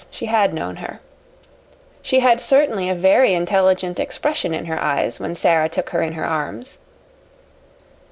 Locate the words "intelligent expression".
3.35-4.51